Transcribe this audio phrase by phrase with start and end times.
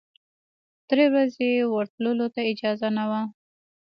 [0.89, 3.21] درې ورځې ورتللو ته اجازه نه وه.